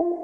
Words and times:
Может, 0.00 0.16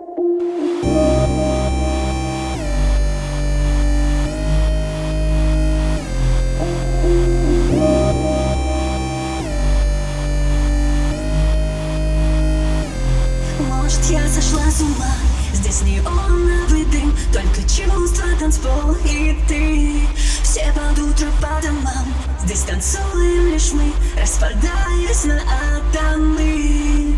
я 14.08 14.26
сошла 14.28 14.62
с 14.70 14.80
ума? 14.80 15.04
Здесь 15.52 15.82
неоновый 15.82 16.86
дым. 16.86 17.14
Только 17.30 17.60
чувства, 17.68 18.24
танцпол 18.40 18.96
и 19.04 19.36
ты. 19.46 20.00
Все 20.42 20.72
под 20.72 20.98
утро 20.98 21.26
по 21.42 21.60
домам. 21.60 22.14
Здесь 22.42 22.62
танцуем 22.62 23.52
лишь 23.52 23.72
мы 23.72 23.92
Распадаясь 24.18 25.24
на 25.24 25.42
атомы 25.76 27.15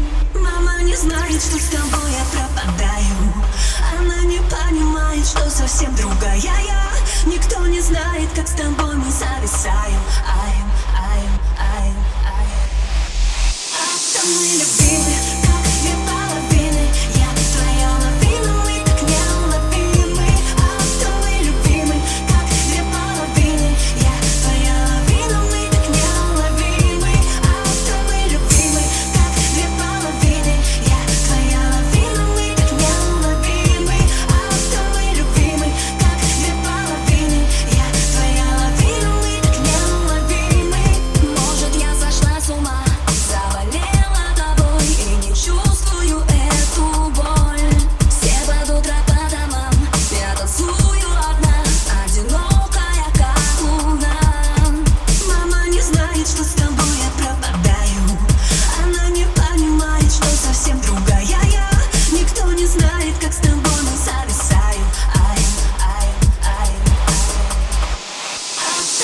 как 8.34 8.48
с 8.48 8.52
тобой 8.52 8.96
мы 8.96 9.10
зависаем 9.10 10.00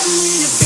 Halloween. 0.05 0.64